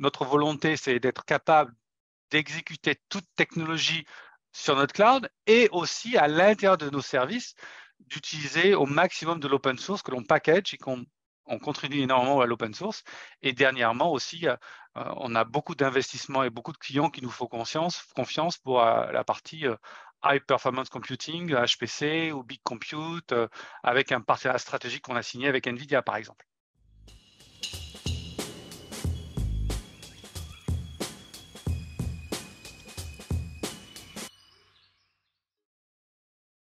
[0.00, 1.74] notre volonté, c'est d'être capable
[2.30, 4.04] d'exécuter toute technologie
[4.52, 7.54] sur notre cloud et aussi à l'intérieur de nos services
[8.00, 11.04] d'utiliser au maximum de l'open source que l'on package et qu'on
[11.62, 13.04] contribue énormément à l'open source.
[13.42, 14.56] Et dernièrement aussi, euh,
[14.96, 18.82] euh, on a beaucoup d'investissements et beaucoup de clients qui nous font confiance, confiance pour
[18.82, 19.76] euh, la partie euh,
[20.24, 23.34] High Performance Computing, HPC ou Big Compute,
[23.82, 26.44] avec un partenariat stratégique qu'on a signé avec NVIDIA, par exemple.